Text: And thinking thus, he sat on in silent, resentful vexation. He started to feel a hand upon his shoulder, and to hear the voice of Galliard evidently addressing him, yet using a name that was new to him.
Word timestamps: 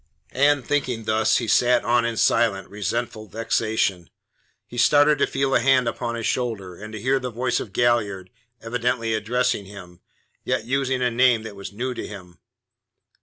And 0.33 0.65
thinking 0.65 1.03
thus, 1.03 1.37
he 1.37 1.47
sat 1.47 1.85
on 1.85 2.05
in 2.05 2.17
silent, 2.17 2.69
resentful 2.71 3.27
vexation. 3.27 4.09
He 4.65 4.79
started 4.79 5.19
to 5.19 5.27
feel 5.27 5.53
a 5.53 5.59
hand 5.59 5.87
upon 5.87 6.15
his 6.15 6.25
shoulder, 6.25 6.75
and 6.75 6.91
to 6.93 6.99
hear 6.99 7.19
the 7.19 7.29
voice 7.29 7.59
of 7.59 7.71
Galliard 7.71 8.31
evidently 8.63 9.13
addressing 9.13 9.65
him, 9.67 9.99
yet 10.43 10.65
using 10.65 11.03
a 11.03 11.11
name 11.11 11.43
that 11.43 11.55
was 11.55 11.71
new 11.71 11.93
to 11.93 12.07
him. 12.07 12.39